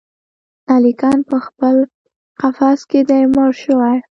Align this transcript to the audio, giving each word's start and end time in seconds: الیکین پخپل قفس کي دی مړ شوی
الیکین 0.75 1.19
پخپل 1.29 1.77
قفس 2.39 2.79
کي 2.89 2.99
دی 3.09 3.21
مړ 3.33 3.49
شوی 3.61 3.97